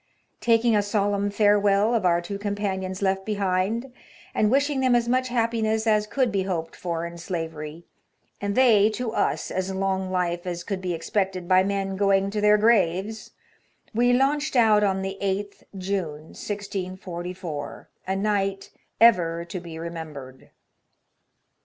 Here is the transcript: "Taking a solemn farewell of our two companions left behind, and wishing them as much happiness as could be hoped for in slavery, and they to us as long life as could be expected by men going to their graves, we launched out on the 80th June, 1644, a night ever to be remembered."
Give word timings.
"Taking 0.51 0.75
a 0.75 0.81
solemn 0.81 1.29
farewell 1.29 1.93
of 1.93 2.07
our 2.07 2.21
two 2.21 2.39
companions 2.39 3.03
left 3.03 3.23
behind, 3.23 3.93
and 4.33 4.49
wishing 4.49 4.79
them 4.79 4.95
as 4.95 5.07
much 5.07 5.27
happiness 5.27 5.85
as 5.85 6.07
could 6.07 6.31
be 6.31 6.41
hoped 6.41 6.75
for 6.75 7.05
in 7.05 7.19
slavery, 7.19 7.83
and 8.41 8.55
they 8.55 8.89
to 8.95 9.11
us 9.11 9.51
as 9.51 9.71
long 9.71 10.09
life 10.09 10.47
as 10.47 10.63
could 10.63 10.81
be 10.81 10.95
expected 10.95 11.47
by 11.47 11.63
men 11.63 11.97
going 11.97 12.31
to 12.31 12.41
their 12.41 12.57
graves, 12.57 13.29
we 13.93 14.11
launched 14.11 14.55
out 14.55 14.83
on 14.83 15.03
the 15.03 15.19
80th 15.21 15.61
June, 15.77 16.23
1644, 16.33 17.87
a 18.07 18.15
night 18.15 18.71
ever 18.99 19.45
to 19.45 19.59
be 19.59 19.77
remembered." 19.77 20.49